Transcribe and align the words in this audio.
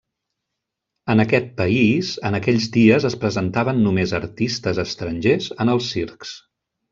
En 1.13 1.19
aquest 1.23 1.51
país 1.59 2.13
en 2.29 2.37
aquells 2.37 2.65
dies 2.77 3.05
es 3.11 3.17
presentaven 3.25 3.85
només 3.89 4.15
artistes 4.21 4.81
estrangers 4.89 5.51
en 5.67 5.73
els 5.77 5.93
circs. 5.95 6.35